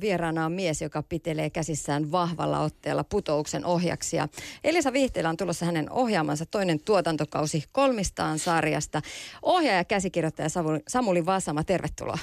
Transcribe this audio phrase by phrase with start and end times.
[0.00, 4.28] vieraana on mies, joka pitelee käsissään vahvalla otteella putouksen ohjaksia.
[4.64, 9.02] Elisa Vihteellä on tulossa hänen ohjaamansa toinen tuotantokausi kolmistaan sarjasta.
[9.42, 10.48] Ohjaaja käsikirjoittaja
[10.88, 12.18] Samuli Vasama, tervetuloa.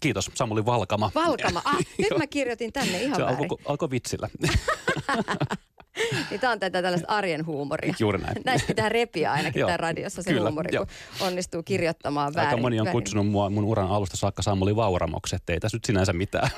[0.00, 1.10] Kiitos, Samuli Valkama.
[1.14, 3.38] Valkama, ah, nyt mä kirjoitin tänne ihan Se väärin.
[3.40, 4.28] alkoi alko vitsillä.
[6.30, 7.94] Niin tämä on tätä tällaista arjen huumoria.
[7.98, 8.36] Juuri näin.
[8.44, 10.86] Näistä pitää repiä ainakin tää radiossa se kyllä, huumori, joo.
[11.18, 12.48] kun onnistuu kirjoittamaan väärin.
[12.48, 12.98] Aika moni on väärin.
[13.02, 16.50] kutsunut mua mun uran alusta saakka Samuli Vauramoksi, että ei tässä nyt sinänsä mitään.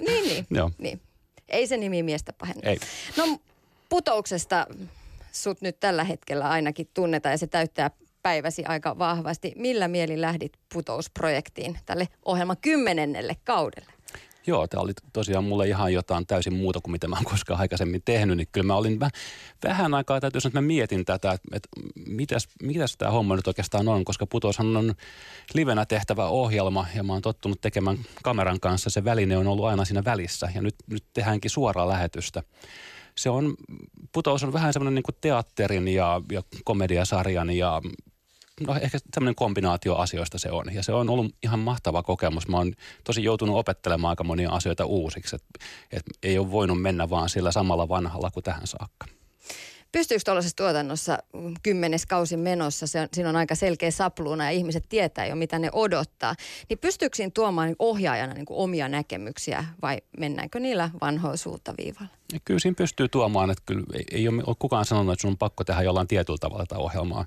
[0.00, 0.46] Niin, niin.
[0.50, 0.70] Joo.
[0.78, 1.00] niin.
[1.48, 2.70] Ei se nimi miestä pahenna.
[2.70, 2.78] Ei.
[3.16, 3.38] No
[3.88, 4.66] putouksesta
[5.32, 7.90] sut nyt tällä hetkellä ainakin tunnetaan ja se täyttää
[8.22, 9.52] päiväsi aika vahvasti.
[9.56, 13.92] Millä mieli lähdit putousprojektiin tälle ohjelman kymmenennelle kaudelle?
[14.50, 18.02] Joo, tämä oli tosiaan mulle ihan jotain täysin muuta kuin mitä mä oon koskaan aikaisemmin
[18.04, 18.36] tehnyt.
[18.36, 19.12] Niin kyllä mä olin väh,
[19.64, 21.68] vähän aikaa, täytyy sanoa, että mä mietin tätä, että, että
[22.06, 24.94] mitäs, mitäs tämä homma nyt oikeastaan on, koska Putoushan on
[25.54, 28.90] livenä tehtävä ohjelma ja mä oon tottunut tekemään kameran kanssa.
[28.90, 32.42] Se väline on ollut aina siinä välissä ja nyt, nyt tehdäänkin suoraa lähetystä.
[33.16, 33.54] Se on,
[34.12, 37.82] Putous on vähän semmoinen niin teatterin ja, ja komediasarjan ja
[38.66, 40.64] no ehkä tämmöinen kombinaatio asioista se on.
[40.72, 42.48] Ja se on ollut ihan mahtava kokemus.
[42.48, 42.72] Mä oon
[43.04, 45.36] tosi joutunut opettelemaan aika monia asioita uusiksi.
[45.36, 49.06] Että et ei ole voinut mennä vaan sillä samalla vanhalla kuin tähän saakka.
[49.92, 54.50] Pystyykö tuollaisessa tuotannossa mm, kymmenes kausi menossa, se on, siinä on aika selkeä sapluuna ja
[54.50, 56.34] ihmiset tietää jo mitä ne odottaa,
[56.68, 62.08] niin pystyykö siinä tuomaan niin ohjaajana niin omia näkemyksiä vai mennäänkö niillä vanhoilla suuntaviivalla?
[62.32, 65.38] Ja kyllä siinä pystyy tuomaan, että kyllä ei, ei ole kukaan sanonut, että sun on
[65.38, 67.24] pakko tehdä jollain tietyllä tavalla tätä ohjelmaa.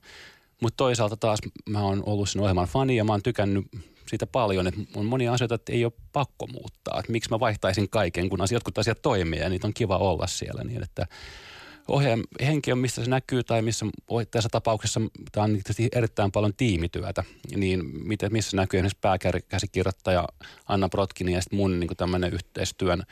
[0.64, 3.66] Mutta toisaalta taas mä oon ollut sen ohjelman fani ja mä oon tykännyt
[4.08, 7.00] siitä paljon, että on monia asioita, että ei ole pakko muuttaa.
[7.00, 10.28] Että miksi mä vaihtaisin kaiken, kun asiat, jotkut asiat toimii ja niitä on kiva olla
[10.28, 10.64] siellä.
[10.64, 11.08] Niin että
[11.88, 13.86] ohjaajan henki on, mistä se näkyy tai missä
[14.32, 15.60] tässä tapauksessa tämä on
[15.92, 17.24] erittäin paljon tiimityötä,
[17.56, 20.28] niin miten, missä näkyy esimerkiksi pääkäsikirjoittaja
[20.68, 23.04] Anna Brotkini ja sitten mun niin tämmöinen yhteistyön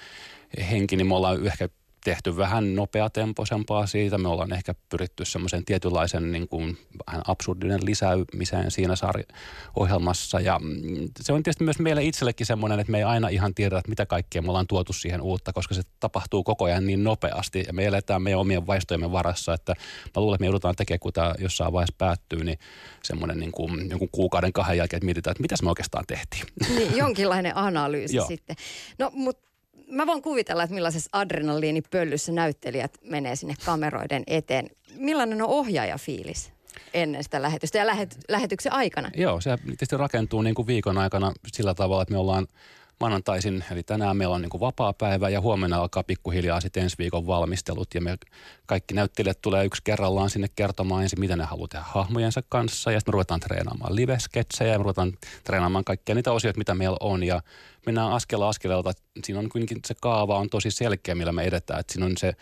[0.71, 1.69] henki, niin me ollaan ehkä
[2.03, 4.17] tehty vähän nopeatempoisempaa siitä.
[4.17, 10.39] Me ollaan ehkä pyritty semmoisen tietynlaisen niin kuin vähän absurdinen lisäymiseen siinä sarjaohjelmassa.
[10.39, 13.77] Ja mm, se on tietysti myös meille itsellekin semmoinen, että me ei aina ihan tiedä,
[13.77, 17.63] että mitä kaikkea me ollaan tuotu siihen uutta, koska se tapahtuu koko ajan niin nopeasti.
[17.67, 19.75] Ja me eletään meidän omien vaistojemme varassa, että
[20.15, 22.59] mä luulen, että me joudutaan tekemään, kun tämä jossain vaiheessa päättyy, niin
[23.03, 26.43] semmoinen niin kuin, jonkun kuukauden kahden jälkeen, että mietitään, että mitäs me oikeastaan tehtiin.
[26.75, 28.55] Niin, jonkinlainen analyysi sitten.
[28.99, 29.50] No, mutta
[29.87, 34.69] mä voin kuvitella, että millaisessa adrenaliinipöllyssä näyttelijät menee sinne kameroiden eteen.
[34.95, 36.51] Millainen on ohjaajafiilis
[36.93, 39.11] ennen sitä lähetystä ja lähet, lähetyksen aikana?
[39.15, 42.47] Joo, se tietysti rakentuu niin kuin viikon aikana sillä tavalla, että me ollaan
[43.01, 46.97] maanantaisin, eli tänään meillä on niin kuin vapaa päivä ja huomenna alkaa pikkuhiljaa sitten ensi
[46.97, 48.17] viikon valmistelut ja me
[48.65, 52.99] kaikki näyttelijät tulee yksi kerrallaan sinne kertomaan ensin, mitä ne haluaa tehdä hahmojensa kanssa ja
[52.99, 55.13] sitten me ruvetaan treenaamaan live-sketsejä ja me ruvetaan
[55.43, 57.41] treenaamaan kaikkia niitä osioita, mitä meillä on ja
[57.85, 58.91] mennään askel askeleelta.
[59.23, 62.33] Siinä on kuitenkin se kaava on tosi selkeä, millä me edetään, että siinä on se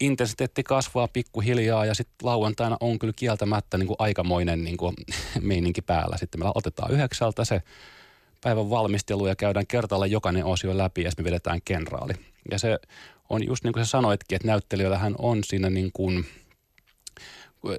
[0.00, 4.94] intensiteetti kasvaa pikkuhiljaa ja sitten lauantaina on kyllä kieltämättä niin kuin aikamoinen niin kuin
[5.40, 6.16] meininki päällä.
[6.16, 7.62] Sitten me otetaan yhdeksältä se
[8.44, 12.12] päivän valmistelu ja käydään kertalla jokainen osio läpi ja me vedetään kenraali.
[12.50, 12.78] Ja se
[13.30, 16.26] on just niin kuin sä sanoitkin, että näyttelijöillähän on siinä niin kuin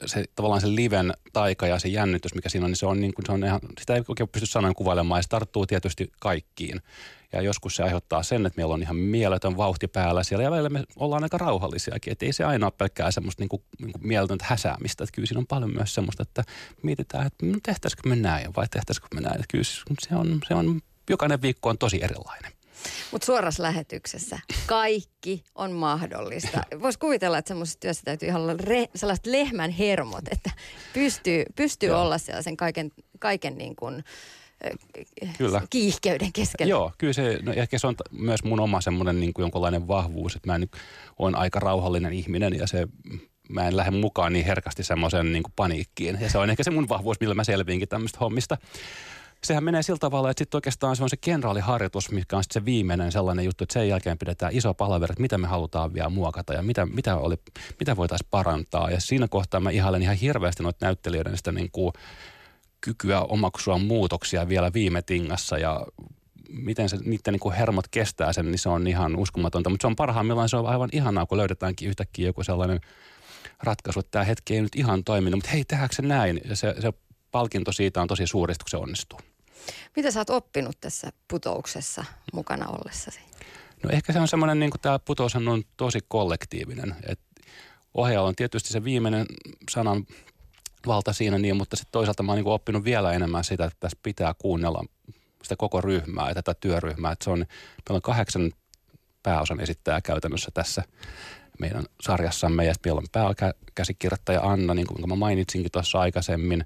[0.05, 3.13] se, tavallaan se liven taika ja se jännitys, mikä siinä on, niin se on, niin
[3.13, 6.81] kuin, se on ihan, sitä ei oikein pysty sanoen kuvailemaan ja se tarttuu tietysti kaikkiin.
[7.33, 10.69] Ja joskus se aiheuttaa sen, että meillä on ihan mieletön vauhti päällä siellä ja välillä
[10.69, 12.11] me ollaan aika rauhallisiakin.
[12.11, 15.03] Että ei se aina ole pelkkää semmoista niin kuin, niin kuin mieletöntä häsäämistä.
[15.03, 16.43] Että kyllä siinä on paljon myös semmoista, että
[16.81, 19.35] mietitään, että no, tehtäisikö me näin vai tehtäisikö me näin.
[19.35, 22.51] Että kyllä se on, se on, jokainen viikko on tosi erilainen.
[23.11, 26.63] Mutta suorassa lähetyksessä kaikki on mahdollista.
[26.81, 30.51] Voisi kuvitella, että semmoisessa työssä täytyy ihan olla re, sellaiset lehmän hermot, että
[30.93, 32.01] pystyy, pystyy Joo.
[32.01, 34.03] olla sellaisen kaiken, kaiken niin kuin,
[35.37, 35.61] Kyllä.
[35.69, 36.69] kiihkeyden keskellä.
[36.69, 39.87] Joo, kyllä se, no ehkä se on t- myös mun oma semmoinen niin kuin jonkunlainen
[39.87, 40.71] vahvuus, että mä nyt
[41.19, 42.87] on aika rauhallinen ihminen ja se,
[43.49, 46.17] mä en lähde mukaan niin herkästi semmoisen niin kuin paniikkiin.
[46.21, 48.57] Ja se on ehkä se mun vahvuus, millä mä selviinkin tämmöistä hommista.
[49.43, 52.65] Sehän menee sillä tavalla, että sitten oikeastaan se on se kenraaliharjoitus, mikä on sitten se
[52.65, 56.53] viimeinen sellainen juttu, että sen jälkeen pidetään iso palaveri, että mitä me halutaan vielä muokata
[56.53, 57.35] ja mitä, mitä, oli,
[57.79, 58.91] mitä voitaisiin parantaa.
[58.91, 61.93] Ja siinä kohtaa mä ihailen ihan hirveästi noita näyttelijöiden sitä niin kuin
[62.81, 65.87] kykyä omaksua muutoksia vielä viime tingassa ja
[66.49, 69.69] miten se, niiden niin kuin hermot kestää sen, niin se on ihan uskomatonta.
[69.69, 72.79] Mutta se on parhaimmillaan, se on aivan ihanaa, kun löydetäänkin yhtäkkiä joku sellainen
[73.63, 76.41] ratkaisu, että tämä hetki ei nyt ihan toiminut, mutta hei, tehdäänkö se näin?
[76.45, 76.93] Ja se, se
[77.31, 79.19] palkinto siitä on tosi suuri, kun se onnistuu.
[79.95, 83.19] Mitä sä oot oppinut tässä putouksessa mukana ollessasi?
[83.83, 86.95] No ehkä se on semmoinen, niin kuin tämä putoushan on tosi kollektiivinen.
[87.07, 87.19] Et
[87.93, 89.25] ohjaajalla on tietysti se viimeinen
[89.71, 90.05] sanan
[90.87, 93.97] valta siinä, niin, mutta sitten toisaalta mä oon niin oppinut vielä enemmän sitä, että tässä
[94.03, 94.85] pitää kuunnella
[95.43, 97.11] sitä koko ryhmää ja tätä työryhmää.
[97.11, 98.51] Että se on, meillä on kahdeksan
[99.23, 100.83] pääosan esittäjää käytännössä tässä
[101.59, 102.65] meidän sarjassamme.
[102.65, 106.65] Ja meillä on pääkäsikirjoittaja Anna, niin kuin mä mainitsinkin tuossa aikaisemmin.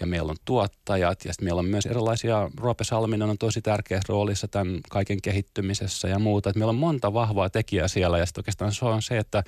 [0.00, 4.06] Ja meillä on tuottajat ja sitten meillä on myös erilaisia, Roope Salminen on tosi tärkeässä
[4.08, 6.50] roolissa tämän kaiken kehittymisessä ja muuta.
[6.50, 9.44] Että meillä on monta vahvaa tekijää siellä ja sitten oikeastaan se on se, että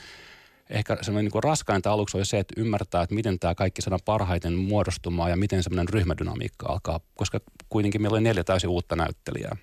[0.71, 4.55] ehkä semmoinen niin raskainta aluksi oli se, että ymmärtää, että miten tämä kaikki saadaan parhaiten
[4.55, 9.57] muodostumaan ja miten semmoinen ryhmädynamiikka alkaa, koska kuitenkin meillä oli neljä täysin uutta näyttelijää.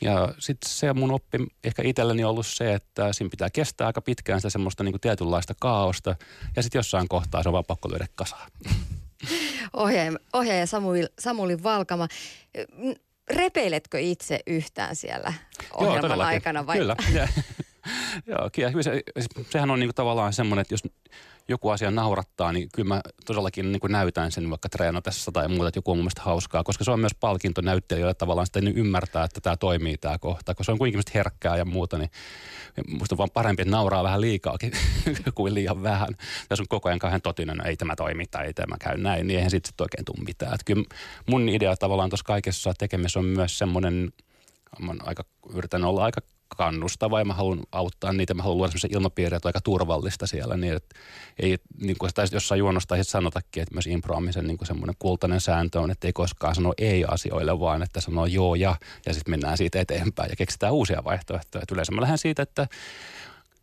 [0.00, 4.00] Ja sitten se mun oppi ehkä itselleni on ollut se, että siinä pitää kestää aika
[4.00, 6.16] pitkään sitä semmoista niin kuin tietynlaista kaaosta
[6.56, 8.50] ja sitten jossain kohtaa se on vaan pakko lyödä kasaan.
[9.72, 12.08] Ohjaaja, ohjaaja Samuli, Samuli Valkama.
[13.30, 15.32] Repeiletkö itse yhtään siellä
[15.74, 16.66] ohjelman Joo, aikana?
[16.66, 16.78] Vai?
[16.78, 16.96] Kyllä.
[18.26, 18.82] Joo, kyllä.
[18.82, 19.02] Se,
[19.50, 20.82] sehän on niinku tavallaan semmoinen, että jos
[21.48, 25.68] joku asia naurattaa, niin kyllä mä todellakin niin kuin näytän sen vaikka treenatessa tai muuta,
[25.68, 28.76] että joku on mun mielestä hauskaa, koska se on myös palkinto näyttelijöille tavallaan sitä niin
[28.76, 32.10] ymmärtää, että tämä toimii tämä kohta, koska se on kuitenkin herkkää ja muuta, niin
[32.88, 34.72] musta on vaan parempi, että nauraa vähän liikaakin
[35.34, 36.14] kuin liian vähän.
[36.48, 39.26] Tässä on koko ajan kauhean totinen, no ei tämä toimi tai ei tämä käy näin,
[39.26, 40.54] niin eihän sitten sit oikein tule mitään.
[40.54, 40.84] Että kyllä
[41.30, 44.12] mun idea tavallaan tuossa kaikessa tekemisessä on myös semmoinen,
[44.78, 45.24] mä aika,
[45.54, 46.20] yritän olla aika
[46.56, 48.34] kannustava ja mä haluan auttaa niitä.
[48.34, 50.56] Mä haluan luoda sellaisen ilmapiiriä, että on aika turvallista siellä.
[50.56, 50.98] Niin, että
[51.38, 55.90] ei, niin kuin sitä jossain juonosta sanotakin, että myös improamisen niin semmoinen kultainen sääntö on,
[55.90, 58.76] että ei koskaan sano ei asioille, vaan että sanoo joo ja,
[59.06, 61.62] ja sitten mennään siitä eteenpäin ja keksitään uusia vaihtoehtoja.
[61.62, 62.66] Et yleensä mä lähden siitä, että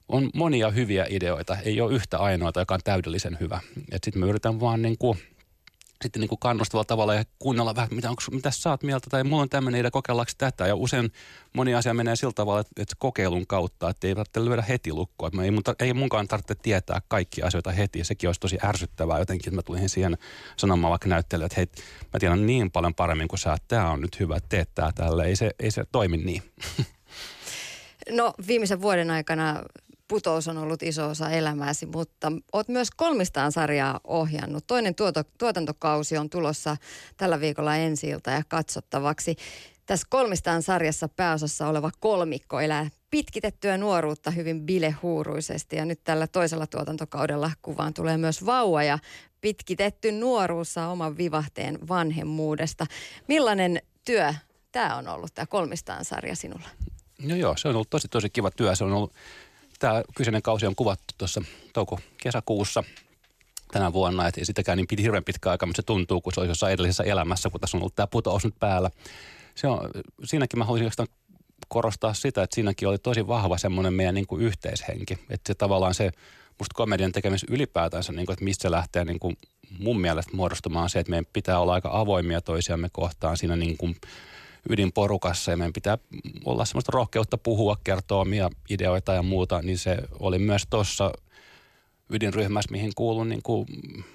[0.08, 3.60] on monia hyviä ideoita, ei ole yhtä ainoata, joka on täydellisen hyvä.
[4.04, 5.18] Sitten mä yritän vaan niin kuin
[6.02, 9.24] sitten niin kuin kannustavalla tavalla ja kuunnella vähän, mitä, onko, mitä sä oot mieltä, tai
[9.24, 10.68] mulla on tämmöinen idea, kokeillaanko tätä.
[10.68, 11.12] Ja usein
[11.54, 15.28] moni asia menee sillä tavalla, että, että kokeilun kautta, että ei tarvitse lyödä heti lukkoa.
[15.28, 18.04] Että ei, mun, ei munkaan tarvitse tietää kaikki asioita heti.
[18.04, 20.18] Sekin olisi tosi ärsyttävää jotenkin, että mä tulin siihen
[20.58, 21.68] sanomaan vaikka näyttelijä, että hei,
[22.14, 25.26] mä tiedän niin paljon paremmin kuin sä, että tämä on nyt hyvä, teet tää tälle.
[25.26, 26.44] Ei se, ei se toimi niin.
[28.10, 29.64] No viimeisen vuoden aikana
[30.12, 34.68] putous on ollut iso osa elämääsi, mutta oot myös kolmistaan sarjaa ohjannut.
[34.68, 36.78] Toinen tuoto, tuotantokausi on tulossa
[37.18, 39.36] tällä viikolla ensi ja katsottavaksi.
[39.86, 46.68] Tässä kolmistaan sarjassa pääosassa oleva kolmikko elää pitkitettyä nuoruutta hyvin bilehuuruisesti ja nyt tällä toisella
[46.68, 49.00] tuotantokaudella kuvaan tulee myös vauva ja
[49.42, 52.86] pitkitetty nuoruus saa oman vivahteen vanhemmuudesta.
[53.28, 54.34] Millainen työ
[54.72, 56.70] tämä on ollut, tämä kolmistaan sarja sinulla?
[57.24, 58.76] No joo, se on ollut tosi tosi kiva työ.
[58.76, 59.14] Se on ollut
[59.82, 61.42] Tämä kyseinen kausi on kuvattu tuossa
[61.74, 62.84] touko-kesäkuussa
[63.72, 66.40] tänä vuonna, että ei sitäkään niin piti hirveän pitkä aika, mutta se tuntuu, kun se
[66.40, 68.92] olisi jossain edellisessä elämässä, kun tässä on ollut tämä putous nyt päällä.
[69.56, 69.90] Se on,
[70.24, 71.06] siinäkin mä haluaisin
[71.68, 75.14] korostaa sitä, että siinäkin oli tosi vahva semmoinen meidän niin kuin yhteishenki.
[75.30, 76.12] Että se tavallaan se,
[76.60, 79.38] musta komedian tekemis ylipäätänsä, niin kuin, että mistä se lähtee niin kuin
[79.80, 83.96] mun mielestä muodostumaan se, että meidän pitää olla aika avoimia toisiamme kohtaan siinä niin kuin
[84.70, 85.98] ydinporukassa ja meidän pitää
[86.46, 91.12] olla semmoista rohkeutta puhua, kertoa omia ideoita ja muuta, niin se oli myös tuossa
[92.10, 93.68] ydinryhmässä, mihin kuulun niin kuin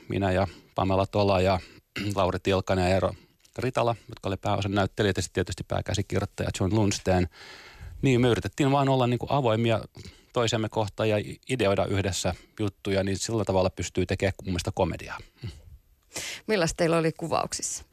[0.09, 1.61] minä ja Pamela Tola ja
[2.17, 3.15] Lauri Tilkanen ja Eero
[3.59, 7.29] Ritala, jotka oli pääosan näyttelijät ja sitten tietysti pääkäsikirjoittaja John Lundsten.
[8.03, 9.81] Niin me yritettiin vaan olla niin kuin avoimia
[10.33, 11.17] toisemme kohtaan ja
[11.49, 15.19] ideoida yhdessä juttuja, niin sillä tavalla pystyy tekemään mielestä komediaa.
[16.47, 17.85] Millaista teillä oli kuvauksissa?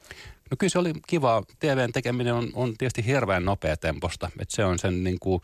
[0.51, 1.43] No kyllä se oli kiva.
[1.59, 4.31] TVn tekeminen on, on tietysti hirveän nopea temposta.
[4.39, 5.41] Että se on sen niin kuin,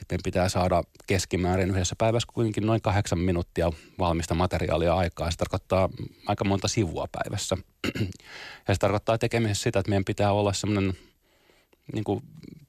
[0.00, 5.30] että pitää saada keskimäärin yhdessä päivässä kuitenkin noin kahdeksan minuuttia valmista materiaalia aikaa.
[5.30, 5.88] Se tarkoittaa
[6.26, 7.56] aika monta sivua päivässä.
[8.68, 10.94] ja se tarkoittaa tekemisessä sitä, että meidän pitää olla semmoinen
[11.92, 12.22] niin kuin,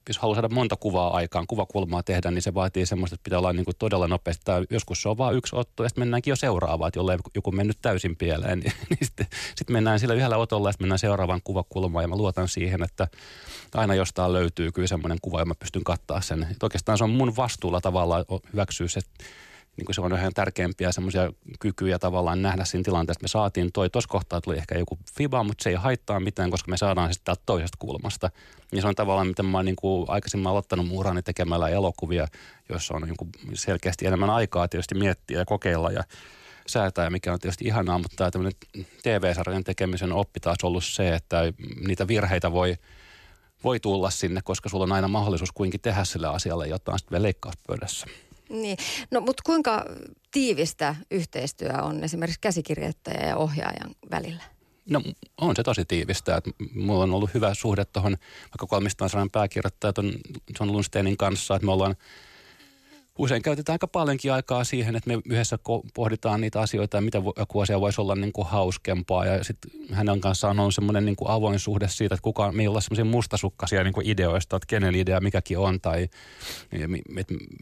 [0.08, 3.52] jos haluaa saada monta kuvaa aikaan, kuvakulmaa tehdä, niin se vaatii semmoista, että pitää olla
[3.52, 4.42] niin kuin todella nopeasti.
[4.44, 7.52] Tai joskus se on vain yksi otto ja sitten mennäänkin jo seuraavaan, että jollei joku
[7.52, 11.40] mennyt täysin pieleen, niin, niin sitten, sitten mennään sillä yhdellä otolla ja sitten mennään seuraavaan
[11.44, 12.04] kuvakulmaan.
[12.04, 13.08] Ja mä luotan siihen, että
[13.74, 16.42] aina jostain löytyy kyllä semmoinen kuva, ja mä pystyn kattaa sen.
[16.42, 19.00] Että oikeastaan se on mun vastuulla tavallaan hyväksyä se
[19.80, 23.22] niin kuin se on ihan tärkeimpiä semmoisia kykyjä tavallaan nähdä siinä tilanteessa.
[23.22, 26.70] Me saatiin toi, tuossa kohtaa tuli ehkä joku fiba, mutta se ei haittaa mitään, koska
[26.70, 28.30] me saadaan se toisesta kulmasta.
[28.72, 32.26] Ja se on tavallaan, miten mä oon niin kuin aikaisemmin aloittanut muurani tekemällä elokuvia,
[32.68, 36.04] joissa on niin kuin selkeästi enemmän aikaa tietysti miettiä ja kokeilla ja
[36.66, 38.58] säätää, mikä on tietysti ihanaa, mutta tämä tämmöinen
[39.02, 41.40] TV-sarjan tekemisen oppi taas ollut se, että
[41.86, 42.76] niitä virheitä voi
[43.64, 47.22] voi tulla sinne, koska sulla on aina mahdollisuus kuinkin tehdä sille asialle jotain sitten vielä
[47.22, 48.06] leikkauspöydässä.
[48.50, 48.76] Niin,
[49.10, 49.84] no mutta kuinka
[50.30, 54.42] tiivistä yhteistyö on esimerkiksi käsikirjoittajan ja ohjaajan välillä?
[54.90, 55.02] No
[55.40, 56.36] on se tosi tiivistä.
[56.36, 60.12] Että mulla on ollut hyvä suhde tuohon vaikka kolmistaan sanan pääkirjoittaja tuon
[60.60, 61.96] John Lundsteinin kanssa, että me ollaan
[63.18, 65.58] usein käytetään aika paljonkin aikaa siihen, että me yhdessä
[65.94, 69.26] pohditaan niitä asioita ja mitä joku asia voisi olla niin kuin hauskempaa.
[69.26, 72.68] Ja sitten hänen kanssaan on semmoinen niin kuin avoin suhde siitä, että kukaan, me ei
[72.68, 75.80] olla semmoisia mustasukkaisia niin kuin ideoista, että kenen idea mikäkin on.
[75.80, 76.08] Tai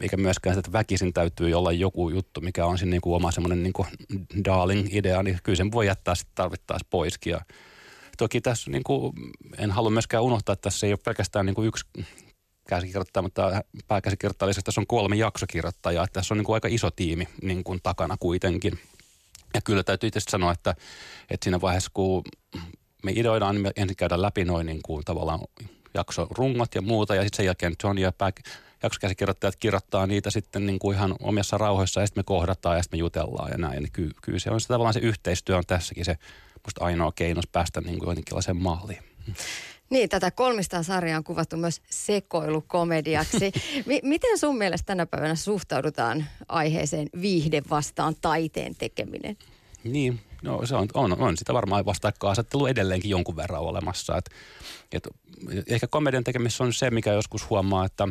[0.01, 3.31] eikä myöskään sitä, että väkisin täytyy olla joku juttu, mikä on siinä niin kuin oma
[3.31, 3.87] semmoinen niin kuin
[4.45, 7.37] darling-idea, niin kyllä sen voi jättää sitten tarvittaessa poiskin.
[8.17, 9.13] Toki tässä niin kuin,
[9.57, 11.85] en halua myöskään unohtaa, että tässä ei ole pelkästään niin kuin yksi
[12.69, 16.03] käsikirjoittaja, mutta pääkäsikirjoittaja lisäksi tässä on kolme jaksokirjoittajaa.
[16.03, 18.79] Että tässä on niin kuin aika iso tiimi niin kuin takana kuitenkin.
[19.53, 20.75] Ja kyllä täytyy itse sanoa, että,
[21.29, 22.23] että siinä vaiheessa kun
[23.03, 25.39] me ideoidaan, niin me ensin käydään läpi noin niin kuin tavallaan
[25.93, 27.15] jaksorungot ja muuta.
[27.15, 28.31] Ja sitten sen jälkeen John ja pää,
[28.83, 32.97] jaksokäsikirjoittajat kirjoittaa niitä sitten niin kuin ihan omissa rauhoissa ja sitten me kohdataan ja sitten
[32.97, 33.83] me jutellaan ja näin.
[33.83, 36.17] Niin kyllä, kyllä se on se tavallaan se yhteistyö on tässäkin se
[36.65, 39.03] musta ainoa keinos päästä niin kuin jotenkin malliin.
[39.89, 43.51] Niin, tätä kolmistaan sarjaa on kuvattu myös sekoilukomediaksi.
[43.85, 49.37] M- miten sun mielestä tänä päivänä suhtaudutaan aiheeseen viihde vastaan taiteen tekeminen?
[49.83, 54.17] Niin, no se on, on, on sitä varmaan vastakkainasettelu edelleenkin jonkun verran olemassa.
[54.17, 54.29] Et,
[54.91, 55.09] et,
[55.67, 58.07] ehkä komedian tekemisessä on se, mikä joskus huomaa, että,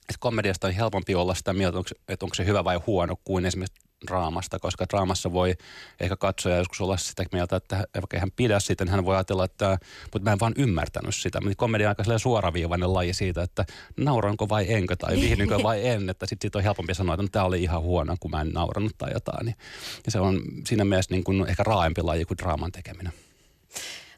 [0.00, 3.89] että komediasta on helpompi olla sitä mieltä, että onko se hyvä vai huono, kuin esimerkiksi
[4.06, 5.54] draamasta, koska draamassa voi
[6.00, 9.44] ehkä katsoja joskus olla sitä mieltä, että vaikka hän pidä siitä, niin hän voi ajatella,
[9.44, 9.78] että
[10.12, 11.40] mutta mä en vaan ymmärtänyt sitä.
[11.40, 13.64] Mutta komedia on aika suoraviivainen laji siitä, että
[13.96, 17.28] nauranko vai enkö tai vihdynkö vai en, että sitten sit on helpompi sanoa, että no,
[17.32, 19.54] tämä oli ihan huono, kun mä en naurannut tai jotain.
[20.06, 23.12] Ja se on siinä mielessä niin kuin ehkä raaempi laji kuin draaman tekeminen.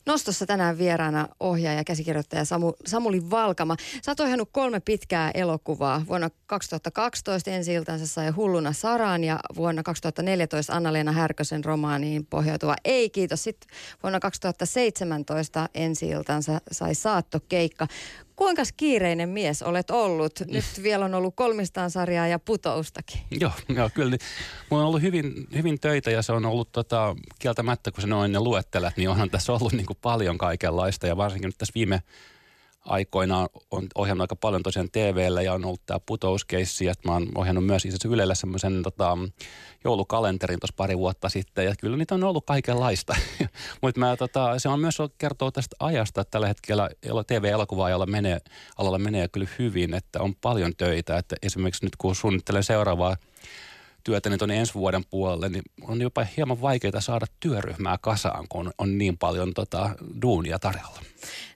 [0.06, 3.76] Nostossa tänään vieraana ohjaaja ja käsikirjoittaja Samu, Samuli Valkama.
[4.02, 6.02] Sä oot ohjannut kolme pitkää elokuvaa.
[6.08, 7.72] Vuonna 2012 ensi
[8.04, 13.44] sai Hulluna Saraan ja vuonna 2014 Anna-Leena Härkösen romaaniin pohjautuva Ei kiitos.
[13.44, 13.70] Sitten
[14.02, 16.06] vuonna 2017 ensi
[16.72, 17.86] sai Saattokeikka.
[18.42, 20.40] Kuinka kiireinen mies olet ollut?
[20.46, 23.20] Nyt vielä on ollut kolmistaan sarjaa ja putoustakin.
[23.40, 24.10] Joo, joo kyllä.
[24.10, 24.20] Niin,
[24.70, 28.32] mulla on ollut hyvin, hyvin töitä ja se on ollut tota, kieltämättä, kun se noin
[28.32, 31.06] ne luettelet, niin onhan tässä ollut niin kuin paljon kaikenlaista.
[31.06, 32.02] Ja varsinkin nyt tässä viime
[32.84, 37.28] aikoina on ohjannut aika paljon tosiaan TVllä ja on ollut tämä putouskeissi, että mä oon
[37.34, 39.18] ohjannut myös itse Ylelle semmoisen tota,
[39.84, 43.16] joulukalenterin tuossa pari vuotta sitten ja kyllä niitä on ollut kaikenlaista.
[43.82, 46.90] Mutta tota, se on myös kertoo tästä ajasta, että tällä hetkellä
[47.26, 48.38] TV-elokuva-alalla menee,
[48.78, 53.16] alalla menee kyllä hyvin, että on paljon töitä, että esimerkiksi nyt kun suunnittelen seuraavaa
[54.04, 58.98] työtäni tuonne ensi vuoden puolelle, niin on jopa hieman vaikeaa saada työryhmää kasaan, kun on
[58.98, 59.90] niin paljon tota,
[60.22, 61.00] duunia tarjolla.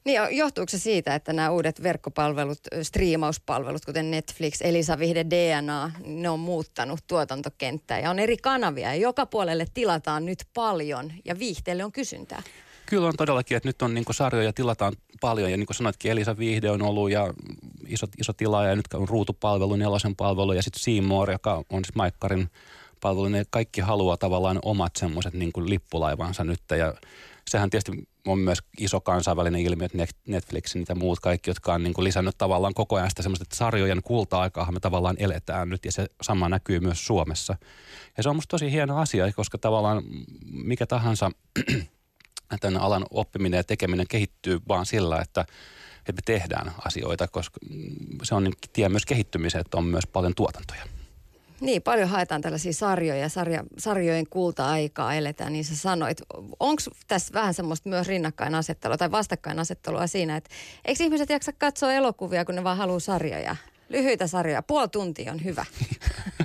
[0.04, 6.28] Niin, johtuuko se siitä, että nämä uudet verkkopalvelut, striimauspalvelut, kuten Netflix, Elisa Vihde, DNA, ne
[6.28, 11.84] on muuttanut tuotantokenttää ja on eri kanavia ja joka puolelle tilataan nyt paljon ja viihteelle
[11.84, 12.42] on kysyntää?
[12.86, 16.38] Kyllä on todellakin, että nyt on niin sarjoja tilataan paljon ja niin kuin sanoitkin, Elisa
[16.38, 17.34] Vihde on ollut ja
[17.86, 21.94] iso, iso tilaaja ja nyt on ruutupalvelu, nelosen palvelu ja sitten Seymour, joka on siis
[21.94, 22.50] Maikkarin
[23.00, 26.94] palvelu, ne kaikki haluaa tavallaan omat semmoiset niin lippulaivansa nyt ja
[27.50, 31.94] sehän tietysti on myös iso kansainvälinen ilmiö, että Netflix ja muut kaikki, jotka on niin
[31.94, 35.92] kuin lisännyt tavallaan koko ajan sitä semmoista, että sarjojen kulta-aikaa me tavallaan eletään nyt ja
[35.92, 37.56] se sama näkyy myös Suomessa.
[38.16, 40.02] Ja se on musta tosi hieno asia, koska tavallaan
[40.52, 41.30] mikä tahansa
[42.60, 45.40] tämän alan oppiminen ja tekeminen kehittyy vaan sillä, että,
[45.98, 47.60] että me tehdään asioita, koska
[48.22, 50.82] se on niin tie myös kehittymiseen, että on myös paljon tuotantoja.
[51.60, 56.22] Niin, paljon haetaan tällaisia sarjoja, sarja, sarjojen kulta-aikaa eletään, niin sä sanoit.
[56.60, 60.50] Onko tässä vähän semmoista myös rinnakkainasettelua tai vastakkainasettelua siinä, että
[60.84, 63.56] eikö ihmiset jaksa katsoa elokuvia, kun ne vaan haluaa sarjoja?
[63.88, 65.64] Lyhyitä sarjoja, puoli tuntia on hyvä.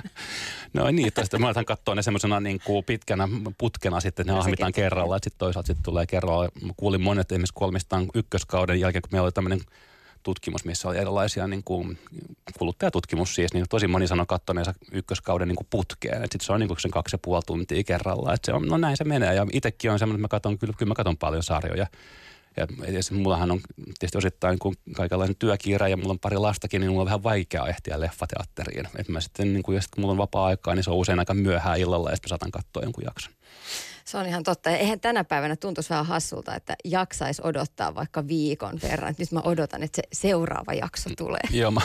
[0.78, 4.38] No niin, tästä mä aletaan katsoa ne semmoisena niin kuin pitkänä putkena sitten, ne no,
[4.38, 5.16] ahmitaan kerralla.
[5.16, 6.48] Sitten toisaalta sitten tulee kerralla.
[6.62, 9.60] Mä kuulin monet esimerkiksi kolmistaan ykköskauden jälkeen, kun meillä oli tämmöinen
[10.22, 11.98] tutkimus, missä oli erilaisia niin kuin,
[12.58, 16.22] kuluttajatutkimus siis, niin tosi moni sanoi kattoneensa ykköskauden niin kuin putkeen.
[16.22, 18.34] Sitten se on niin kuin sen kaksi ja puoli tuntia kerralla.
[18.34, 19.34] Et se on, no näin se menee.
[19.34, 21.86] Ja itsekin on semmoinen, että mä katson, kyllä, kyllä mä katson paljon sarjoja.
[22.56, 22.66] Ja
[23.12, 23.60] mullahan on
[23.98, 27.66] tietysti osittain kun kaikenlainen työkiire ja mulla on pari lastakin, niin mulla on vähän vaikea
[27.66, 28.88] ehtiä leffateatteriin.
[28.96, 31.80] Et mä sitten, niin kun, kun mulla on vapaa-aikaa, niin se on usein aika myöhään
[31.80, 33.32] illalla ja sitten mä saatan katsoa jonkun jakson.
[34.04, 34.70] Se on ihan totta.
[34.70, 39.14] Ja eihän tänä päivänä tuntuisi vähän hassulta, että jaksaisi odottaa vaikka viikon verran.
[39.18, 41.40] Nyt mä odotan, että se seuraava jakso tulee.
[41.50, 41.80] Joo, mä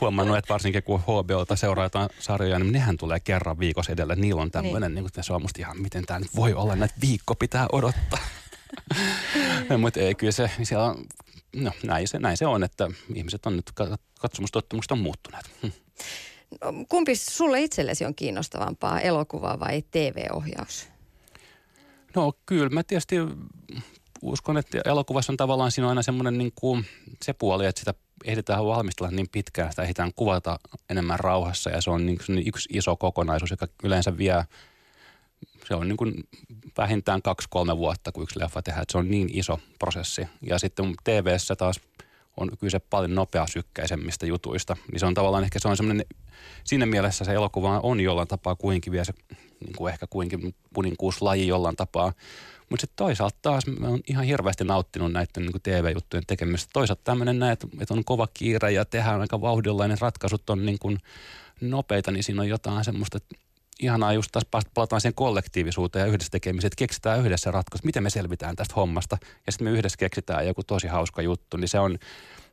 [0.00, 4.14] huomannut, että varsinkin kun HBOta seuraa jotain sarjoja, niin nehän tulee kerran viikossa edellä.
[4.14, 5.04] Niillä on tämmöinen, niin.
[5.14, 8.20] niin se on musta ihan, miten tämä nyt voi olla, että viikko pitää odottaa.
[9.78, 11.04] Mutta ei, kyllä se, siellä on,
[11.56, 13.70] no näin se, näin se on, että ihmiset on nyt,
[14.20, 15.50] katsomustottumukset on muuttuneet.
[15.62, 20.88] No, kumpi sulle itsellesi on kiinnostavampaa, elokuva vai TV-ohjaus?
[22.14, 23.16] No kyllä, mä tietysti
[24.22, 26.86] uskon, että elokuvassa on tavallaan siinä on aina semmoinen niin kuin
[27.22, 30.58] se puoli, että sitä ehditään valmistella niin pitkään, sitä ehditään kuvata
[30.90, 34.44] enemmän rauhassa ja se on niin yksi iso kokonaisuus, joka yleensä vie
[35.68, 36.14] se on niin kuin
[36.78, 38.82] vähintään kaksi-kolme vuotta, kun yksi leffa tehdään.
[38.82, 40.26] Että se on niin iso prosessi.
[40.42, 41.80] Ja sitten tv taas
[42.36, 44.76] on kyse paljon nopeasykkäisemmistä jutuista.
[44.92, 46.06] Niin se on tavallaan ehkä se on semmoinen,
[46.64, 49.12] siinä mielessä se elokuva on jollain tapaa kuinkin vielä se,
[49.60, 52.12] niin kuin ehkä kuinkin puninkuuslaji jollain tapaa.
[52.70, 56.70] Mutta sitten toisaalta taas mä oon ihan hirveästi nauttinut näiden niin TV-juttujen tekemistä.
[56.72, 60.98] Toisaalta tämmöinen näet, että on kova kiire ja tehdään aika vauhdillainen ratkaisut on niin kuin
[61.60, 63.36] nopeita, niin siinä on jotain semmoista, että
[63.80, 68.10] ihanaa just taas palataan siihen kollektiivisuuteen ja yhdessä tekemiseen, että keksitään yhdessä ratkaisu, miten me
[68.10, 71.98] selvitään tästä hommasta ja sitten me yhdessä keksitään joku tosi hauska juttu, niin se on,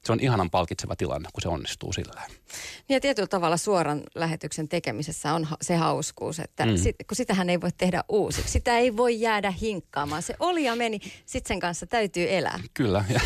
[0.03, 4.69] se on ihanan palkitseva tilanne, kun se onnistuu sillä Niin ja tietyllä tavalla suoran lähetyksen
[4.69, 6.77] tekemisessä on se hauskuus, että mm.
[6.77, 8.51] sit, kun sitähän ei voi tehdä uusiksi.
[8.51, 10.21] Sitä ei voi jäädä hinkkaamaan.
[10.21, 12.59] Se oli ja meni, sitten sen kanssa täytyy elää.
[12.73, 13.05] Kyllä.
[13.09, 13.19] Ja,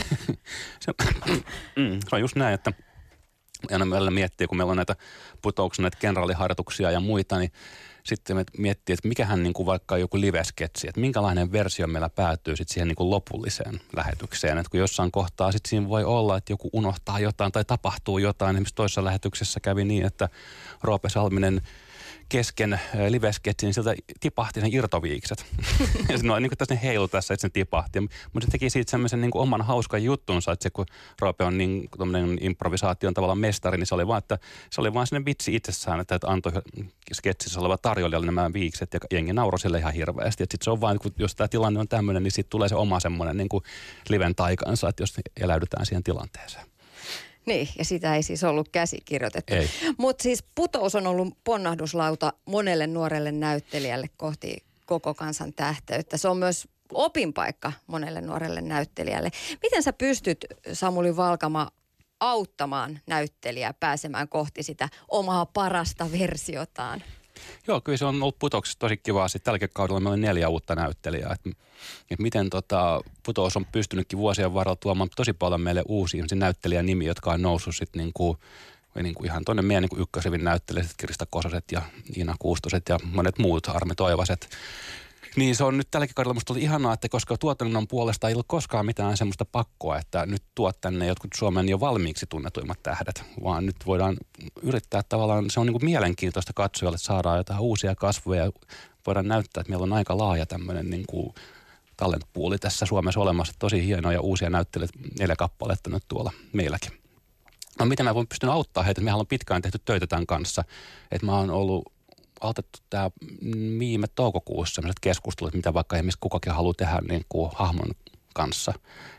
[0.80, 0.94] se,
[1.76, 2.74] mm, se on just näin, että
[3.72, 4.96] aina meillä miettii, kun meillä on näitä
[5.42, 7.52] putouksia, näitä kenraaliharjoituksia ja muita, niin
[8.04, 12.74] sitten miettii, että mikähän niin kuin vaikka joku livesketsi, että minkälainen versio meillä päätyy sitten
[12.74, 14.58] siihen niin kuin lopulliseen lähetykseen.
[14.58, 18.56] Että kun jossain kohtaa sitten siinä voi olla, että joku unohtaa jotain tai tapahtuu jotain.
[18.56, 20.30] Esimerkiksi toisessa lähetyksessä kävi niin, että
[20.84, 21.62] Roope Salminen–
[22.32, 25.46] kesken livesketsin, niin sieltä tipahti sen irtoviikset.
[26.10, 28.00] ja se on niin kuin tässä heilu tässä, että se tipahti.
[28.00, 30.86] Mutta se teki siitä semmoisen niin oman hauskan juttunsa, että se kun
[31.22, 31.90] Roope on niin
[32.42, 34.38] improvisaation tavallaan mestari, niin se oli vaan, että
[34.70, 36.52] se oli vaan sinne vitsi itsessään, että, että antoi
[37.14, 40.44] sketsissä oleva tarjoilijalle nämä viikset ja jengi nauroi sille ihan hirveästi.
[40.44, 43.38] Sitten se on vaan, jos tämä tilanne on tämmöinen, niin sitten tulee se oma semmoinen
[43.38, 43.64] niin kuin
[44.10, 46.72] liven taikansa, että jos eläydytään siihen tilanteeseen.
[47.46, 49.54] Niin, ja sitä ei siis ollut käsikirjoitettu.
[49.98, 56.18] Mutta siis putous on ollut ponnahduslauta monelle nuorelle näyttelijälle kohti koko kansan tähteyttä.
[56.18, 59.30] Se on myös opinpaikka monelle nuorelle näyttelijälle.
[59.64, 61.72] Miten sä pystyt, Samuli Valkama,
[62.20, 67.04] auttamaan näyttelijää pääsemään kohti sitä omaa parasta versiotaan?
[67.68, 69.28] Joo, kyllä se on ollut putoksessa tosi kivaa.
[69.28, 71.34] Sitten tällä kaudella meillä on neljä uutta näyttelijää.
[71.34, 71.58] Et,
[72.12, 77.32] et miten tota, putous on pystynytkin vuosien varrella tuomaan tosi paljon meille uusia näyttelijänimiä, jotka
[77.32, 78.38] on noussut sitten niinku,
[79.04, 81.82] niinku ihan tuonne meidän niinku ykkösevin näyttelijät, Kirista Kososet ja
[82.18, 84.50] Iina Kuustoset ja monet muut, Arme Toivaset.
[85.36, 88.44] Niin se on nyt tälläkin kaudella musta oli ihanaa, että koska tuotannon puolesta ei ole
[88.48, 93.66] koskaan mitään semmoista pakkoa, että nyt tuot tänne jotkut Suomen jo valmiiksi tunnetuimmat tähdet, vaan
[93.66, 94.18] nyt voidaan
[94.64, 98.52] yrittää tavallaan, se on niin kuin mielenkiintoista katsojalle, että saadaan jotain uusia kasvoja ja
[99.08, 101.34] voidaan näyttää, että meillä on aika laaja tämmöinen niin kuin
[101.98, 103.54] talentpuuli tässä Suomessa olemassa.
[103.60, 106.92] Tosi hienoja uusia näyttelijöitä, neljä kappaletta nyt tuolla meilläkin.
[107.80, 109.02] No miten mä voin pystyä auttamaan heitä?
[109.02, 110.64] Mehän on pitkään tehty töitä tämän kanssa.
[111.12, 111.94] Että mä oon ollut
[112.42, 113.12] aloitettu tämä
[113.80, 117.92] viime toukokuussa sellaiset keskustelut, mitä vaikka esimerkiksi kukakin haluaa tehdä niin kuin hahmon
[118.34, 118.74] kanssa.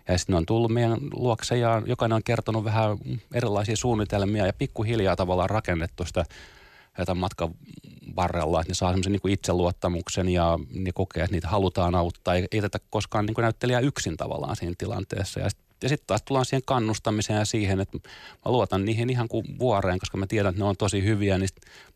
[0.09, 2.99] Ja sitten ne on tullut meidän luokse ja jokainen on kertonut vähän
[3.35, 6.25] erilaisia suunnitelmia ja pikkuhiljaa tavallaan rakennettu sitä
[6.97, 7.55] tämän matkan
[8.17, 12.35] varrella, että ne saa semmoisen niin itseluottamuksen ja ne kokee, että niitä halutaan auttaa.
[12.35, 15.41] Ei, ei tätä koskaan niin näyttelijä yksin tavallaan siinä tilanteessa.
[15.41, 17.99] Ja sit ja sitten taas tullaan siihen kannustamiseen ja siihen, että
[18.45, 21.49] mä luotan niihin ihan kuin vuoreen, koska mä tiedän, että ne on tosi hyviä, niin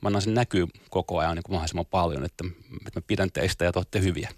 [0.03, 2.45] mä annan sen näkyy koko ajan niin kuin mahdollisimman paljon, että,
[2.87, 4.29] että mä pidän teistä ja te olette hyviä.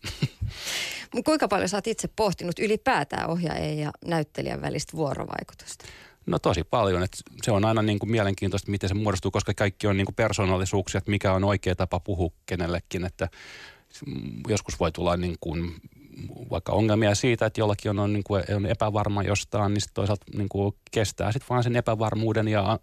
[1.25, 5.85] Kuinka paljon sä oot itse pohtinut ylipäätään ohjaajien ja näyttelijän välistä vuorovaikutusta?
[6.27, 7.03] No tosi paljon.
[7.03, 10.15] Että se on aina niin kuin mielenkiintoista, miten se muodostuu, koska kaikki on niin kuin
[10.15, 13.05] persoonallisuuksia, että mikä on oikea tapa puhua kenellekin.
[13.05, 13.29] Että
[14.49, 15.75] joskus voi tulla niin kuin
[16.51, 20.75] vaikka ongelmia siitä, että jollakin on, niin kuin, on epävarma jostain, niin toisaalta niin kuin
[20.91, 22.79] kestää sitten vaan sen epävarmuuden ja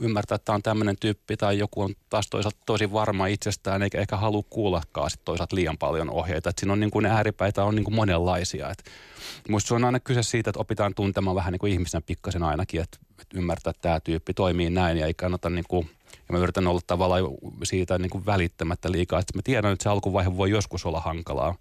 [0.00, 4.16] ymmärtää, että on tämmöinen tyyppi tai joku on taas toisaalta tosi varma itsestään eikä ehkä
[4.16, 6.50] halua kuullakaan sit toisaalta liian paljon ohjeita.
[6.50, 8.70] Et siinä on niin kuin ne ääripäitä on niin kuin monenlaisia.
[8.70, 8.84] Et
[9.58, 12.98] se on aina kyse siitä, että opitaan tuntemaan vähän niin kuin ihmisen pikkasen ainakin, että,
[13.10, 15.90] että ymmärtää, että tämä tyyppi toimii näin ja ei kannata niin kuin
[16.28, 17.22] ja mä yritän olla tavallaan
[17.64, 19.20] siitä niin kuin välittämättä liikaa.
[19.20, 21.54] Että mä tiedän, että se alkuvaihe voi joskus olla hankalaa.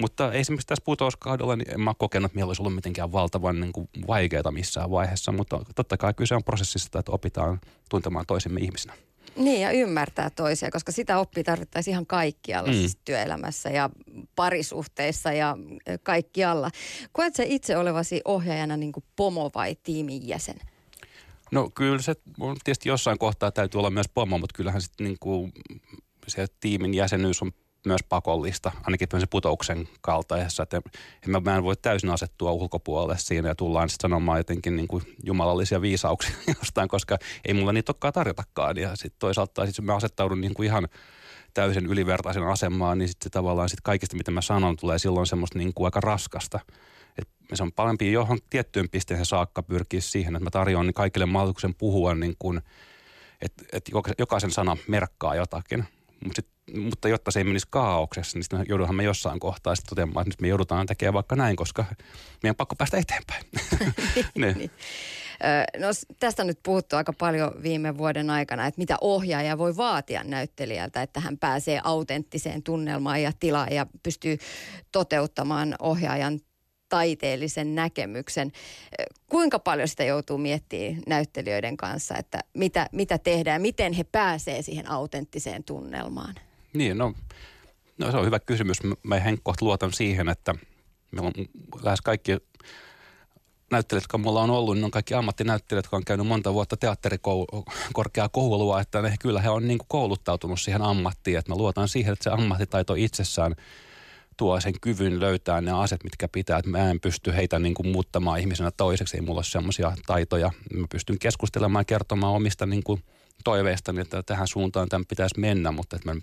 [0.00, 3.72] Mutta esimerkiksi tässä putouskaudella niin en mä kokenut, että meillä olisi ollut mitenkään valtavan niin
[3.72, 5.32] kuin vaikeaa missään vaiheessa.
[5.32, 8.94] Mutta totta kai kyse on prosessista, että opitaan tuntemaan toisemme ihmisinä.
[9.36, 12.76] Niin ja ymmärtää toisia, koska sitä oppii tarvittaisiin ihan kaikkialla mm.
[12.76, 13.90] siis työelämässä ja
[14.36, 15.56] parisuhteissa ja
[16.02, 16.70] kaikkialla.
[17.12, 20.56] Koet sä itse olevasi ohjaajana niin kuin pomo vai tiimin jäsen?
[21.52, 22.14] No kyllä se
[22.64, 25.52] tietysti jossain kohtaa täytyy olla myös pomo, mutta kyllähän sitten niin kuin
[26.26, 27.52] se tiimin jäsenyys on
[27.86, 30.80] myös pakollista, ainakin se putouksen kaltaisessa, että
[31.26, 35.02] en mä en voi täysin asettua ulkopuolelle siinä ja tullaan sitten sanomaan jotenkin niin kuin
[35.24, 38.76] jumalallisia viisauksia jostain, koska ei mulla niitä olekaan tarjotakaan.
[38.76, 40.88] Ja sitten toisaalta sit mä asettaudun niin kuin ihan
[41.54, 45.74] täysin ylivertaisen asemaan, niin sitten tavallaan sit kaikista, mitä mä sanon, tulee silloin semmoista niin
[45.74, 46.60] kuin aika raskasta.
[47.18, 51.26] Et se on parempi johon tiettyyn pisteeseen saakka pyrkiä siihen, että mä tarjoan niin kaikille
[51.26, 52.60] mahdollisuuden puhua niin kuin,
[53.42, 55.84] että, että jokaisen sana merkkaa jotakin.
[56.24, 60.22] Mut sit, mutta jotta se ei menisi kaauksessa, niin joudunhan me jossain kohtaa sitten toteamaan,
[60.22, 61.84] että nyt me joudutaan tekemään vaikka näin, koska
[62.42, 63.44] meidän on pakko päästä eteenpäin.
[64.34, 64.58] niin.
[64.58, 64.70] niin.
[65.78, 70.24] No tästä on nyt puhuttu aika paljon viime vuoden aikana, että mitä ohjaaja voi vaatia
[70.24, 74.38] näyttelijältä, että hän pääsee autenttiseen tunnelmaan ja tilaan ja pystyy
[74.92, 76.40] toteuttamaan ohjaajan
[76.88, 78.52] taiteellisen näkemyksen.
[79.28, 84.90] Kuinka paljon sitä joutuu miettimään näyttelijöiden kanssa, että mitä, mitä tehdään miten he pääsee siihen
[84.90, 86.34] autenttiseen tunnelmaan?
[86.72, 87.14] Niin, no,
[87.98, 88.78] no se on hyvä kysymys.
[89.02, 90.54] Mä henkkoht luotan siihen, että
[91.10, 91.46] meillä on
[91.82, 92.32] lähes kaikki
[93.70, 98.80] näyttelijät, jotka mulla on ollut, niin on kaikki ammattinäyttelijät, jotka on käynyt monta vuotta teatterikorkeakoulua,
[98.80, 102.24] että ne, kyllä he on niin kuin kouluttautunut siihen ammattiin, että mä luotan siihen, että
[102.24, 103.56] se ammattitaito itsessään
[104.38, 107.88] tuo sen kyvyn löytää ne aset, mitkä pitää, että mä en pysty heitä niin kuin
[107.88, 110.50] muuttamaan ihmisenä toiseksi, ei mulla ole semmoisia taitoja.
[110.74, 113.02] Mä pystyn keskustelemaan ja kertomaan omista niin kuin
[113.44, 116.20] toiveistani, että tähän suuntaan tämän pitäisi mennä, mutta että mä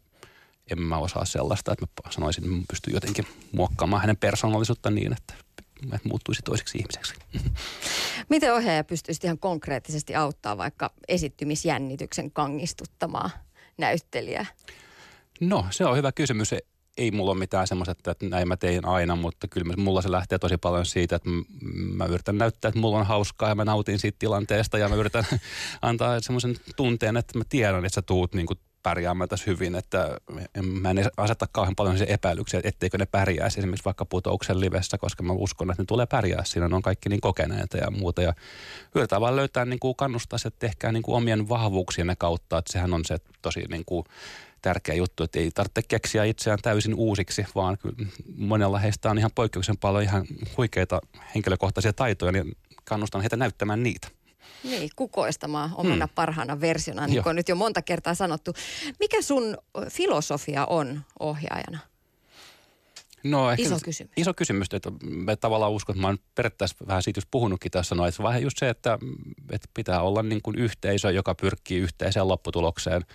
[0.71, 5.13] en mä osaa sellaista, että mä sanoisin, että mä pystyn jotenkin muokkaamaan hänen persoonallisuutta niin,
[5.13, 5.33] että
[5.93, 7.13] että muuttuisi toiseksi ihmiseksi.
[8.29, 13.29] Miten ohjaaja pystyisi ihan konkreettisesti auttaa vaikka esittymisjännityksen kangistuttamaa
[13.77, 14.45] näyttelijää?
[15.41, 16.53] No, se on hyvä kysymys.
[16.97, 20.39] Ei mulla ole mitään semmoista, että näin mä tein aina, mutta kyllä mulla se lähtee
[20.39, 21.29] tosi paljon siitä, että
[21.73, 25.25] mä yritän näyttää, että mulla on hauskaa ja mä nautin siitä tilanteesta ja mä yritän
[25.81, 30.17] antaa semmoisen tunteen, että mä tiedän, että sä tuut niin kuin pärjäämään tässä hyvin, että
[30.63, 35.33] mä en aseta kauhean paljon epäilyksiä, etteikö ne pärjäisi esimerkiksi vaikka putouksen livessä, koska mä
[35.33, 38.33] uskon, että ne tulee pärjää siinä, ne on kaikki niin kokeneita ja muuta ja
[38.95, 42.73] yritetään vaan löytää niin kuin kannustaa se, että tehkää niin kuin omien vahvuuksien kautta, että
[42.73, 44.05] sehän on se tosi niin kuin
[44.65, 47.95] tärkeä juttu, että ei tarvitse keksiä itseään täysin uusiksi, vaan kyllä
[48.37, 50.25] monella heistä on ihan poikkeuksellisen paljon ihan
[50.57, 51.01] huikeita
[51.35, 54.07] henkilökohtaisia taitoja, niin kannustan heitä näyttämään niitä.
[54.63, 56.15] Niin, kukoistamaan omana hmm.
[56.15, 58.53] parhaana versiona, niin kuin on nyt jo monta kertaa sanottu.
[58.99, 59.57] Mikä sun
[59.89, 61.79] filosofia on ohjaajana?
[63.23, 64.13] No, ehkä iso kysymys.
[64.17, 67.95] Iso kysymys, että mä tavallaan uskon, että mä oon periaatteessa vähän siitä just puhunutkin tässä,
[67.95, 68.99] no, että vähän just se, että,
[69.51, 73.01] että pitää olla niin kuin yhteisö, joka pyrkii yhteiseen lopputulokseen–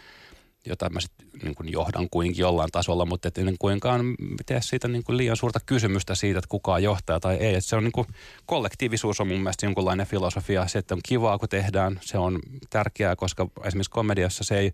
[0.67, 4.15] jota mä sitten niin johdan kuitenkin jollain tasolla, mutta et ennen kuinkaan
[4.47, 7.55] tee siitä niin kuin liian suurta kysymystä siitä, että kuka on johtaja tai ei.
[7.55, 8.07] Et se on niin kuin,
[8.47, 10.69] kollektiivisuus on mun mielestä jonkunlainen filosofia.
[10.69, 12.39] Se, että on kivaa, kun tehdään, se on
[12.71, 14.73] tärkeää, koska esimerkiksi komediassa se ei,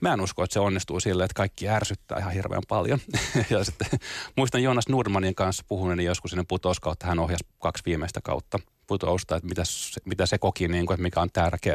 [0.00, 2.98] mä en usko, että se onnistuu sille, että kaikki ärsyttää ihan hirveän paljon.
[3.50, 3.88] ja sitten
[4.36, 9.48] muistan Jonas Nurmanin kanssa puhuneeni joskus sinne putouskautta, hän ohjasi kaksi viimeistä kautta putousta, että
[9.48, 9.62] mitä,
[10.04, 11.74] mitä se koki, niin kuin, että mikä on tärkeää,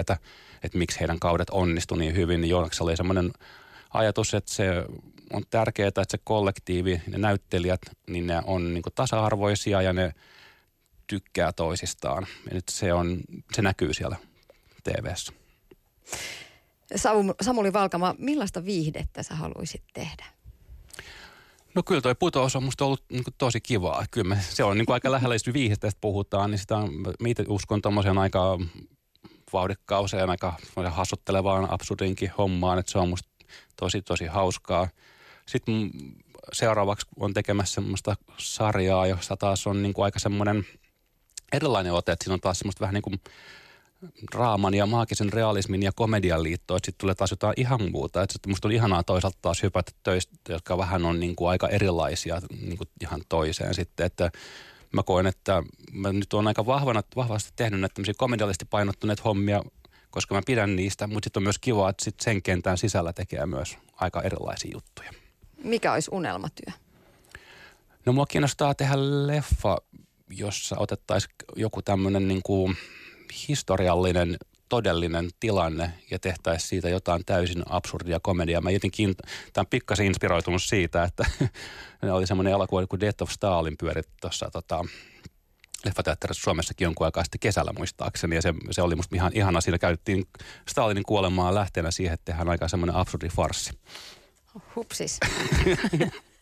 [0.63, 3.33] että miksi heidän kaudet onnistui niin hyvin, niin Joonaksella oli semmoinen
[3.93, 4.85] ajatus, että se
[5.33, 10.13] on tärkeää, että se kollektiivi, ne näyttelijät, niin ne on niin kuin tasa-arvoisia ja ne
[11.07, 12.27] tykkää toisistaan.
[12.49, 13.21] Ja nyt se, on,
[13.53, 14.15] se näkyy siellä
[14.83, 15.33] TV-ssä.
[17.41, 20.25] Samuli Valkama, millaista viihdettä sä haluaisit tehdä?
[21.75, 24.05] No kyllä toi putous on musta ollut niin kuin, tosi kivaa.
[24.11, 26.91] Kyllä me, se on niin kuin, aika lähellä, jos viihdestä puhutaan, niin sitä on,
[27.27, 28.59] itse uskon tuommoisen aika
[29.53, 30.57] vauhdikkauseen, aika
[30.89, 33.29] hassuttelevaan absurdinkin hommaan, että se on musta
[33.79, 34.87] tosi tosi hauskaa.
[35.47, 35.91] Sitten
[36.53, 40.65] seuraavaksi on tekemässä semmoista sarjaa, jossa taas on niin kuin aika semmoinen
[41.51, 43.21] erilainen ote, että siinä on taas semmoista vähän niin kuin
[44.33, 48.21] raaman ja maagisen realismin ja komedian liitto, että sitten tulee taas jotain ihan muuta.
[48.21, 52.41] Että musta on ihanaa toisaalta taas hypätä töistä, jotka vähän on niin kuin aika erilaisia
[52.61, 54.31] niin kuin ihan toiseen sitten, että
[54.91, 59.63] mä koen, että mä nyt on aika vahvana, vahvasti tehnyt näitä tämmöisiä komediallisesti painottuneet hommia,
[60.09, 63.45] koska mä pidän niistä, mutta sitten on myös kiva, että sit sen kentän sisällä tekee
[63.45, 65.11] myös aika erilaisia juttuja.
[65.63, 66.73] Mikä olisi unelmatyö?
[68.05, 68.95] No mua kiinnostaa tehdä
[69.27, 69.77] leffa,
[70.29, 72.77] jossa otettaisiin joku tämmöinen niin kuin
[73.47, 74.37] historiallinen
[74.69, 78.61] todellinen tilanne ja tehtäisiin siitä jotain täysin absurdia komediaa.
[78.61, 79.15] Mä jotenkin,
[79.53, 81.25] tämä on pikkasen inspiroitunut siitä, että
[82.13, 84.85] oli semmoinen elokuva kuin Death of Stalin pyörit tuossa tota,
[85.85, 88.35] leffateatterissa Suomessakin jonkun aikaa sitten kesällä muistaakseni.
[88.35, 89.61] Ja se, se oli musta ihan ihana.
[89.61, 90.25] Siinä käytettiin
[90.69, 93.71] Stalinin kuolemaa lähteenä siihen, että tehdään aika semmoinen absurdi farsi.
[94.75, 95.19] Hupsis.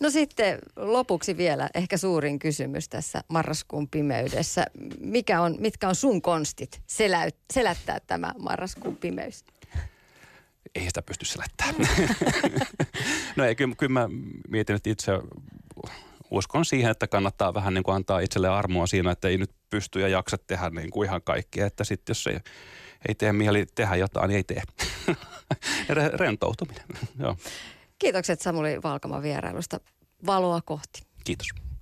[0.00, 4.66] No sitten lopuksi vielä ehkä suurin kysymys tässä marraskuun pimeydessä.
[5.00, 9.44] Mikä on, mitkä on sun konstit selä, selättää tämä marraskuun pimeys?
[10.74, 12.08] Ei sitä pysty selättämään.
[13.36, 14.08] no ei, kyllä, kyllä mä
[14.48, 15.12] mietin, että itse
[16.30, 20.00] uskon siihen, että kannattaa vähän niin kuin antaa itselle armoa siinä, että ei nyt pysty
[20.00, 21.66] ja jaksa tehdä niin kuin ihan kaikkea.
[21.66, 22.38] Että sitten jos ei,
[23.08, 24.62] ei tee mieli tehdä jotain, niin ei tee.
[26.18, 26.84] Rentoutuminen,
[27.20, 27.36] joo.
[27.98, 29.80] Kiitokset Samuli Valkaman vierailusta.
[30.26, 31.02] Valoa kohti.
[31.24, 31.64] Kiitos.